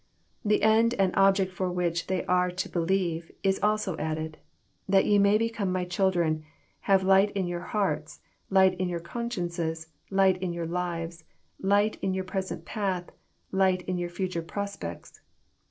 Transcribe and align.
The 0.43 0.63
end 0.63 0.95
and 0.95 1.15
object 1.15 1.51
for 1.51 1.71
which 1.71 2.07
they 2.07 2.25
are 2.25 2.49
to 2.49 2.67
be 2.67 2.79
lieve 2.79 3.31
is 3.43 3.59
also 3.61 3.95
added," 3.97 4.39
That 4.89 5.05
ye 5.05 5.19
may 5.19 5.37
become 5.37 5.71
my 5.71 5.85
children, 5.85 6.43
have 6.79 7.03
light 7.03 7.29
in 7.37 7.45
your 7.45 7.59
hearts, 7.61 8.19
light 8.49 8.73
In 8.79 8.89
yonr 8.89 9.03
consciences, 9.03 9.89
light 10.09 10.41
in 10.41 10.53
your 10.53 10.65
lives, 10.65 11.23
light 11.59 11.99
on 12.03 12.15
your 12.15 12.23
present 12.23 12.65
path, 12.65 13.11
light 13.51 13.83
in 13.83 13.99
your 13.99 14.09
future 14.09 14.41
pros 14.41 14.75
pects." 14.75 15.19